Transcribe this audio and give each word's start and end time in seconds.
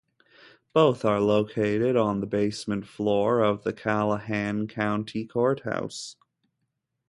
Both 0.73 1.05
are 1.05 1.21
located 1.21 1.95
on 1.95 2.21
the 2.21 2.25
basement 2.25 2.87
floor 2.87 3.41
of 3.41 3.61
the 3.63 3.71
Callahan 3.71 4.67
County 4.67 5.27
Courthouse. 5.27 6.15